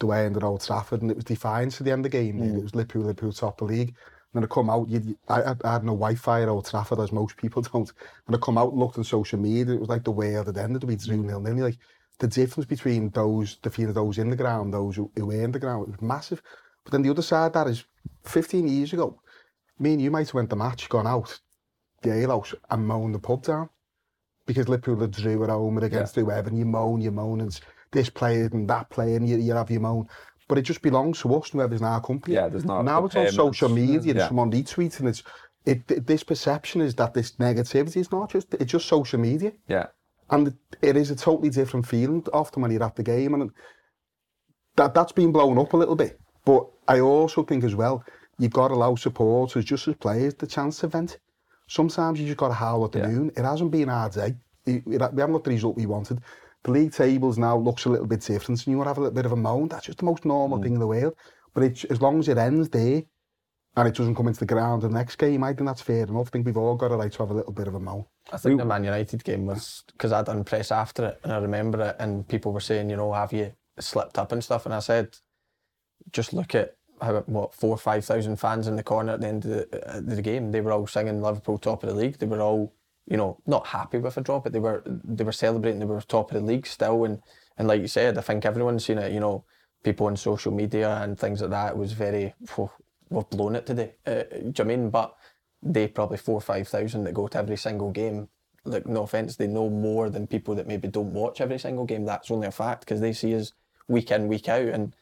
[0.00, 2.18] the way in the Old Trafford, and it was defined to the end of the
[2.18, 2.38] game.
[2.38, 2.58] Mm.
[2.58, 3.88] It was Liverpool, Liverpool top the league.
[4.32, 7.12] And then I come out, you, I, I had no Wi-Fi at Old Trafford, as
[7.12, 7.92] most people don't.
[8.26, 10.58] And I come out and looked on social media, it was like the world had
[10.58, 11.64] ended, we 2 nil nil.
[11.64, 11.78] Like,
[12.20, 15.42] the difference between those, the feel of those in the ground, those who, who were
[15.42, 16.42] in the ground, it was massive.
[16.84, 17.84] But then the other side that is
[18.24, 19.20] 15 years ago,
[19.78, 21.40] me and you might have went the match, gone out,
[22.02, 23.70] the alehouse, and moaned the pub down.
[24.46, 26.24] Because Liverpool had drew at home and against yeah.
[26.24, 27.60] whoever, and you moan, you moan, and
[27.92, 30.06] this player and that player, and you, you have your moan.
[30.48, 32.34] But it just belongs to us, and whoever's in our company.
[32.34, 32.82] Yeah, there's not.
[32.84, 34.26] Now it's on social media, yeah.
[34.26, 35.22] someone retweets, and it's
[35.64, 39.52] it, this perception is that this negativity is not just it's just social media.
[39.68, 39.86] Yeah.
[40.30, 43.34] And it is a totally different feeling often when you're at the game.
[43.34, 43.50] And
[44.76, 46.20] that, that's been blown up a little bit.
[46.44, 48.04] But I also think as well,
[48.38, 51.18] you've got to allow supporters, just as players, the chance to vent.
[51.68, 53.08] Sometimes you just got to howl at the yeah.
[53.08, 53.32] moon.
[53.36, 54.34] It hasn't been our day.
[54.66, 56.20] We haven't got the result we wanted.
[56.62, 59.00] The league tables now looks a little bit different, and you want to have a
[59.00, 59.68] little bit of a moan.
[59.68, 60.62] That's just the most normal mm.
[60.62, 61.14] thing in the world.
[61.54, 63.02] But it, as long as it ends there,
[63.76, 66.28] and it doesn't come into the ground the next game, I think that's fair enough.
[66.28, 68.04] I think we've all got a right to have a little bit of a moan.
[68.32, 71.38] I think the Man United game was because I'd done press after it and I
[71.38, 74.66] remember it and people were saying, you know, have you slipped up and stuff?
[74.66, 75.16] And I said,
[76.12, 79.28] just look at how what four or five thousand fans in the corner at the
[79.28, 80.50] end of the, uh, the game.
[80.52, 82.18] They were all singing Liverpool top of the league.
[82.18, 82.74] They were all,
[83.06, 85.80] you know, not happy with a draw, but they were they were celebrating.
[85.80, 87.04] They were top of the league still.
[87.04, 87.22] And
[87.56, 89.12] and like you said, I think everyone's seen it.
[89.12, 89.44] You know,
[89.82, 91.72] people on social media and things like that.
[91.72, 92.70] It was very, oh,
[93.10, 93.94] we've blown it today.
[94.06, 94.90] Uh, do you know I mean?
[94.90, 95.16] But
[95.62, 98.28] they probably four or five thousand that go to every single game.
[98.64, 102.04] Like no offense, they know more than people that maybe don't watch every single game.
[102.04, 103.52] That's only a fact because they see us
[103.88, 104.94] week in week out, and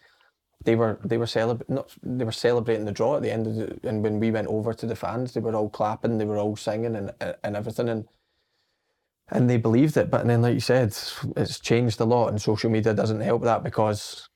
[0.64, 3.56] they were they were celebrating not they were celebrating the draw at the end of
[3.56, 6.38] the and when we went over to the fans, they were all clapping, they were
[6.38, 8.08] all singing and and everything and.
[9.30, 10.96] And they believed it, but then, like you said,
[11.36, 14.27] it's changed a lot, and social media doesn't help that because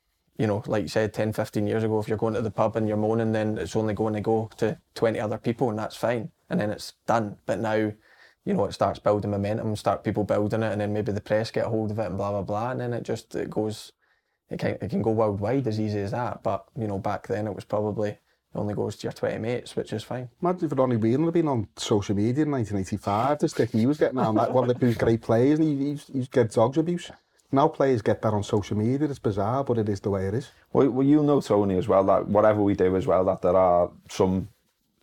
[0.43, 2.75] you know, like you said, 10, 15 years ago, if you're going to the pub
[2.75, 5.95] and you're moaning, then it's only going to go to 20 other people and that's
[5.95, 6.33] fine.
[6.51, 7.37] And then it's done.
[7.47, 11.13] But now, you know, it starts building momentum, start people building it, and then maybe
[11.13, 12.73] the press get a hold of it and blah, blah, blah.
[12.73, 13.93] And then it just, it goes,
[14.51, 16.43] it can, it can go worldwide as easy as that.
[16.43, 18.19] But, you know, back then it was probably,
[18.57, 20.29] only goes to your 20 mates, which is fine.
[20.43, 23.99] Imagine if Ronnie Whelan had been on social media in 1985, the stick he was
[23.99, 27.13] getting on that one of the great players, and he, he's, he's get dogs abuse.
[27.55, 29.07] Now players get that on social media.
[29.07, 30.51] It's bizarre, but it is the way it is.
[30.73, 33.55] Well, well, you'll know, Tony, as well, that whatever we do as well, that there
[33.55, 34.49] are some,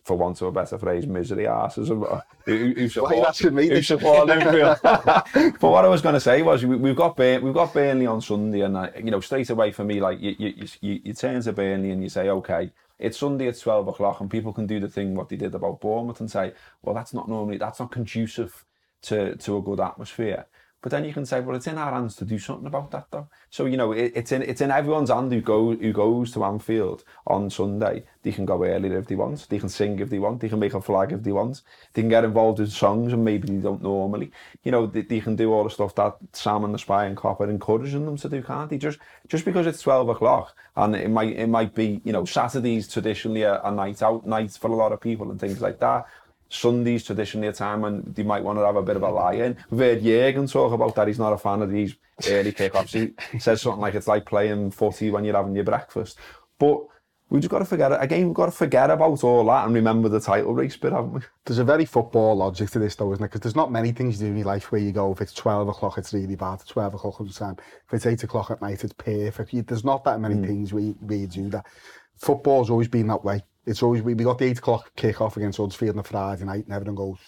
[0.02, 2.04] for want of a better phrase, misery asses who,
[2.44, 4.76] who, support, Why are you asking me who support Liverpool.
[4.82, 8.06] but what I was going to say was, we, we've got Burn, we've got Burnley
[8.06, 11.12] on Sunday, and uh, you know, straight away for me, like you, you, you, you
[11.14, 14.66] turn to Burnley and you say, okay, it's Sunday at 12 o'clock, and people can
[14.66, 17.78] do the thing what they did about Bournemouth and say, well, that's not normally, that's
[17.78, 18.64] not conducive
[19.02, 20.46] to, to a good atmosphere.
[20.82, 23.06] But then you can say, well, it's in our hands to do something about that,
[23.10, 23.28] though.
[23.50, 26.44] So you know, it, it's in it's in everyone's hand who go who goes to
[26.44, 28.04] Anfield on Sunday.
[28.22, 29.46] They can go earlier if they want.
[29.48, 30.40] They can sing if they want.
[30.40, 31.62] They can make a flag if they want.
[31.92, 34.30] They can get involved in songs and maybe they don't normally.
[34.62, 37.16] You know, they, they can do all the stuff that Sam and the Spy and
[37.16, 38.78] Cop are encouraging them to do, can't they?
[38.78, 42.88] Just just because it's twelve o'clock and it might it might be you know Saturdays
[42.88, 46.06] traditionally a, a night out night for a lot of people and things like that.
[46.50, 49.56] Sunday's traditionally a time when they might want to have a bit of a lie-in.
[49.70, 51.06] We've heard Jurgen talk about that.
[51.06, 51.94] He's not a fan of these
[52.28, 52.92] early kick-offs.
[52.92, 56.18] He says something like it's like playing footy when you're having your breakfast.
[56.58, 56.80] But
[57.30, 57.98] we've just got to forget it.
[58.02, 61.12] Again, we've got to forget about all that and remember the title race bit, haven't
[61.12, 61.20] we?
[61.44, 63.28] There's a very football logic to this, though, isn't it?
[63.28, 65.32] Because there's not many things you do in your life where you go, if it's
[65.32, 66.60] 12 o'clock, it's really bad.
[66.66, 67.56] 12 o'clock all the time.
[67.86, 69.68] If it's 8 o'clock at night, it's perfect.
[69.68, 70.46] There's not that many hmm.
[70.46, 71.66] things we, you do that.
[72.16, 73.44] Football's always been that way.
[73.66, 76.64] It's always, we, we got the 8 o'clock kick-off against Huddersfield on a Friday night,
[76.64, 77.18] and everyone goes,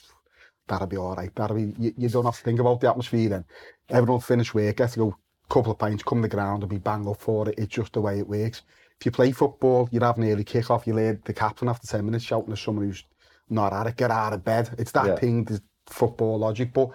[0.67, 1.35] that'll be all right.
[1.35, 3.45] That'll be, you, you don't have to think about the atmosphere then.
[3.91, 5.09] Everyone will finish work, get to go
[5.49, 7.59] a couple of pints, come to the ground and be bang up for it.
[7.59, 8.63] It's just the way it works.
[9.01, 12.25] If you play football, you're having early kick-off, you lead the captain after 10 minutes
[12.25, 13.05] shouting at someone who's
[13.51, 14.71] not at it, get out of bed.
[14.79, 15.17] It's that Yeah.
[15.17, 16.73] thing, the football logic.
[16.73, 16.91] But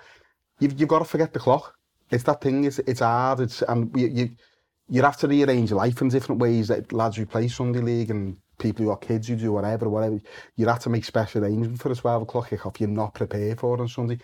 [0.59, 1.75] you've, you've got to forget the clock.
[2.09, 4.29] It's that thing, it's, it's hard, it's, and you, you,
[4.89, 6.69] you have to rearrange life in different ways.
[6.69, 10.19] That lads who play Sunday League and people who are kids who do whatever, whatever,
[10.55, 13.79] you'd have to make special arrangements for a 12 o'clock kick-off you're not prepared for
[13.79, 14.19] on Sunday.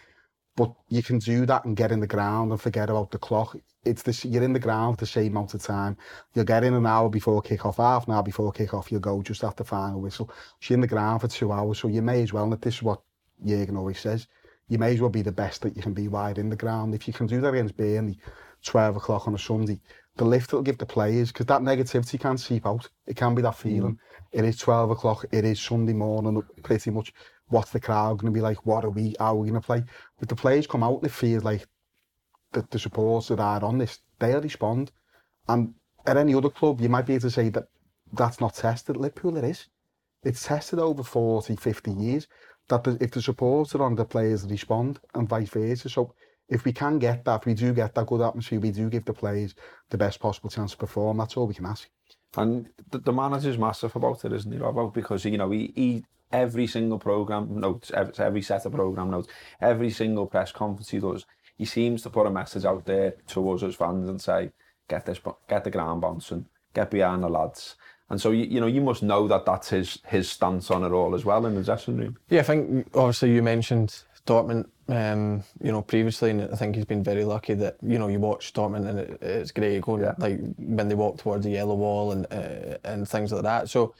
[0.55, 3.57] But you can do that and get in the ground and forget about the clock.
[3.85, 5.97] It's the, you're in the ground the same amount of time.
[6.33, 9.43] You'll get in an hour before kick-off, half an hour before kick-off, you'll go just
[9.43, 10.29] after final whistle.
[10.61, 12.75] So you're in the ground for two hours, so you may as well, and this
[12.75, 13.01] is what
[13.43, 14.27] Jürgen always says,
[14.69, 16.95] you may as well be the best that you can be wide in the ground.
[16.95, 18.17] If you can do that against Burnley,
[18.63, 19.81] 12 o'clock on a Sunday,
[20.17, 22.87] the lift it'll give the players, because that negativity can seep out.
[23.07, 23.57] It can be that mm.
[23.57, 23.99] feeling.
[24.31, 27.13] It is 12 o'clock, it is Sunday morning, pretty much.
[27.47, 28.65] What's the crowd going to be like?
[28.65, 29.83] What are we, how are we going to play?
[30.19, 31.67] But the players come out and it feels like
[32.51, 34.91] the, the supporters that are on this, they'll respond.
[35.47, 35.73] And
[36.05, 37.67] at any other club, you might be able to say that
[38.13, 38.97] that's not tested.
[38.97, 39.67] Liverpool, it is.
[40.23, 42.27] It's tested over 40, 50 years
[42.69, 45.89] that the, if the supporters are on, the players respond and vice versa.
[45.89, 46.13] So
[46.53, 49.05] if we can get that, if we do get that good atmosphere, we do give
[49.05, 49.55] the players
[49.89, 51.17] the best possible chance to perform.
[51.17, 51.89] That's all we can ask.
[52.37, 54.93] And the, the manager's massive about it, isn't he, Robbo?
[54.93, 59.27] Because, you know, he, he every single programme notes, every, every set of programme notes,
[59.61, 61.25] every single press conference he does,
[61.57, 64.51] he seems to put a message out there to us as fans and say,
[64.87, 67.75] get this, get the ground bouncing, get behind the lads.
[68.09, 70.91] And so, you, you know, you must know that that's his, his stance on it
[70.91, 72.17] all as well in the dressing room.
[72.29, 76.85] Yeah, I think obviously you mentioned Dortmund, um, you know, previously, and I think he's
[76.85, 80.13] been very lucky that you know you watch Dortmund and it, it's great going Yeah.
[80.17, 83.69] like when they walk towards the yellow wall and uh, and things like that.
[83.69, 83.95] So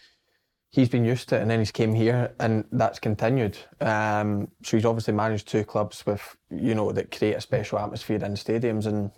[0.69, 3.57] he's been used to it, and then he's came here, and that's continued.
[3.79, 8.17] Um, so he's obviously managed two clubs with you know that create a special atmosphere
[8.23, 9.11] in stadiums, and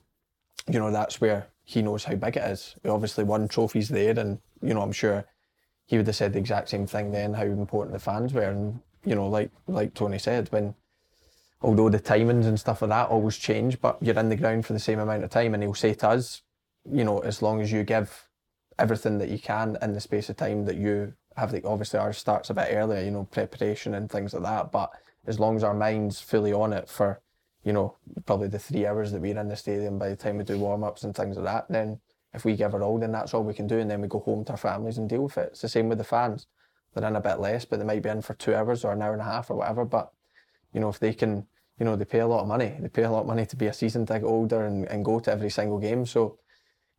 [0.70, 2.76] you know that's where he knows how big it is.
[2.84, 5.26] He obviously won trophies there, and you know I'm sure
[5.88, 8.82] he would have said the exact same thing then, how important the fans were, and
[9.04, 10.76] you know like like Tony said when
[11.66, 14.74] although the timings and stuff like that always change, but you're in the ground for
[14.74, 15.56] the same amount of time.
[15.56, 16.44] And he'll say to us,
[16.90, 18.30] you know, as long as you give
[18.78, 22.20] everything that you can in the space of time that you have, the, obviously ours
[22.20, 24.72] starts a bit earlier, you know, preparation and things like that.
[24.72, 24.92] But
[25.26, 27.20] as long as our mind's fully on it for,
[27.64, 27.96] you know,
[28.28, 30.84] probably the three hours that we're in the stadium by the time we do warm
[30.84, 32.00] ups and things like that, then
[32.36, 33.80] if we give our all, then that's all we can do.
[33.80, 35.50] And then we go home to our families and deal with it.
[35.54, 36.46] It's the same with the fans.
[36.94, 39.02] They're in a bit less, but they might be in for two hours or an
[39.02, 39.84] hour and a half or whatever.
[39.84, 40.12] But
[40.76, 41.48] you know, if they can,
[41.80, 42.76] you know, they pay a lot of money.
[42.80, 45.20] They pay a lot of money to be a season ticket holder and, and go
[45.20, 46.06] to every single game.
[46.06, 46.38] So,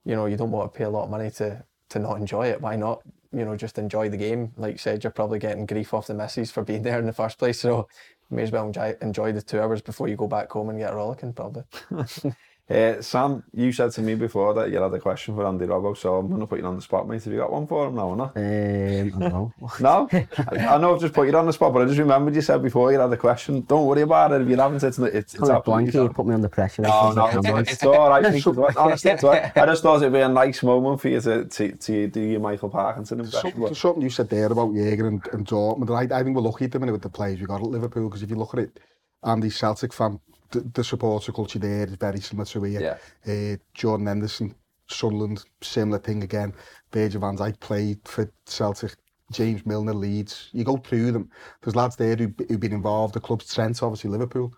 [0.04, 2.48] you know, you don't want to pay a lot of money to to not enjoy
[2.48, 2.60] it.
[2.60, 3.02] Why not?
[3.32, 4.52] You know, just enjoy the game.
[4.56, 7.12] Like you said, you're probably getting grief off the missus for being there in the
[7.12, 7.60] first place.
[7.60, 7.88] So
[8.30, 10.94] may as well enjoy, enjoy the two hours before you go back home and get
[10.94, 11.62] rollicking, probably.
[12.68, 15.96] Uh, Sam, you said to me before that you had a question for Andy Robbo,
[15.96, 17.22] so I'm going to put you on the spot, mate.
[17.22, 18.36] Have you got one for him now or not?
[18.36, 19.78] Um, I.
[19.80, 20.08] No?
[20.12, 22.40] I I know I've just put you on the spot, but I just remembered you
[22.42, 23.60] said before you had a question.
[23.60, 24.42] Don't worry about it.
[24.42, 26.82] If you haven't, it's, it's, it's Kind of blank, you put me under pressure.
[26.82, 27.26] No, no,
[27.58, 28.24] it's, it's all right.
[28.24, 29.56] It's- Honestly, it's all right.
[29.56, 32.40] I just thought it'd be a nice moment for you to, to, to do your
[32.40, 33.42] Michael Parkinson impression.
[33.42, 35.88] Something, but- something you said there about Jürgen and, and Dortmund.
[36.00, 37.66] and I, I think we're lucky at the minute with the players we got at
[37.68, 38.80] Liverpool because if you look at it,
[39.24, 40.18] Andy Celtic fan,
[40.50, 42.80] the, the supporter culture there is very similar to here.
[43.26, 44.54] Uh, Jordan Henderson,
[44.88, 46.54] Sunderland, similar thing again.
[46.92, 48.96] Virgil van Dijk played for Celtic.
[49.32, 50.50] James Milner, Leeds.
[50.52, 51.30] You go through them.
[51.62, 53.14] There's lads there who, who've been involved.
[53.14, 54.54] The club's Trent, obviously Liverpool.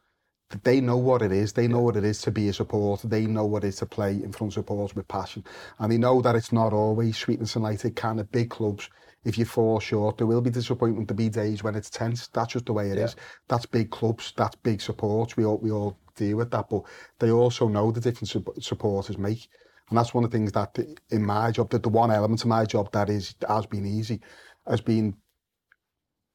[0.64, 1.53] They know what it is.
[1.53, 3.07] They know what it is to be a supporter.
[3.09, 5.44] They know what it is to play in front of supporters with passion.
[5.79, 7.85] And they know that it's not always sweetness and light.
[7.85, 8.88] It can at big clubs.
[9.24, 11.09] If you fall short, there will be disappointment.
[11.09, 12.28] There'll be days when it's tense.
[12.28, 13.16] That's just the way it is.
[13.48, 14.33] That's big clubs.
[14.37, 15.37] That's big supports.
[15.37, 16.68] We all we all deal with that.
[16.70, 16.83] But
[17.18, 19.48] they also know the difference supporters make.
[19.88, 20.78] And that's one of the things that
[21.11, 24.20] in my job, that the one element of my job that is has been easy,
[24.66, 25.14] has been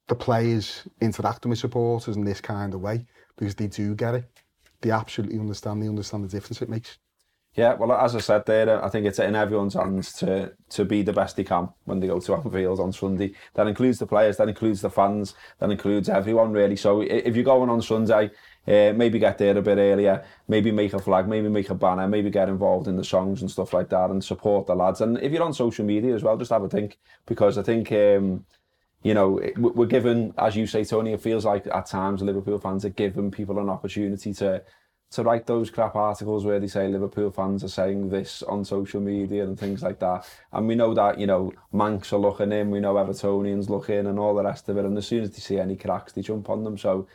[0.08, 3.06] the players interacting with supporters in this kind of way
[3.38, 4.26] because they do get it.
[4.82, 5.82] They absolutely understand.
[5.82, 6.98] They understand the difference it makes.
[7.56, 11.04] Yeah, well, as I said there, I think it's in everyone's hands to to be
[11.04, 13.34] the best they can when they go to Anfield on Sunday.
[13.54, 16.76] That includes the players, that includes the fans, that includes everyone really.
[16.76, 18.32] So if you're going on Sunday,
[18.68, 22.08] uh, maybe get there a bit earlier, maybe make a flag, maybe make a banner,
[22.08, 25.02] maybe get involved in the songs and stuff like that, and support the lads.
[25.02, 27.92] And if you're on social media as well, just have a think because I think.
[27.92, 28.46] Um,
[29.04, 32.58] you know, we- we're given, as you say, Tony, it feels like at times Liverpool
[32.58, 34.64] fans are giving people an opportunity to
[35.14, 39.00] to write those crap articles where they say Liverpool fans are saying this on social
[39.00, 40.28] media and things like that.
[40.52, 44.08] And we know that, you know, Mancs are looking in, we know Evertonians look in
[44.08, 44.86] and all the rest of it.
[44.86, 46.80] And as soon as they see any cracks, they jump on them.
[46.80, 47.08] So,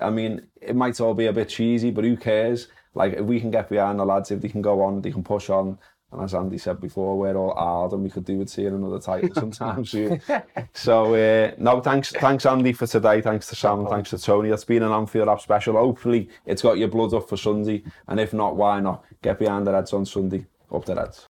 [0.00, 2.68] I mean, it might all be a bit cheesy, but who cares?
[2.94, 5.24] Like, if we can get behind the lads, if they can go on, they can
[5.24, 5.78] push on.
[6.10, 8.98] And as Andy said before, we're all hard and we could do with seeing another
[8.98, 10.20] title sometime soon.
[10.72, 13.20] So, uh, no, thanks, thanks Andy for today.
[13.20, 14.48] Thanks to Sam and thanks to Tony.
[14.48, 15.74] That's been an Anfield Wrap special.
[15.74, 17.82] Hopefully, it's got your blood up for Sunday.
[18.06, 19.04] And if not, why not?
[19.22, 20.46] Get behind the Reds on Sunday.
[20.72, 21.26] Up the Reds.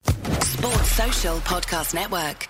[0.41, 2.47] Sports Social Podcast Network.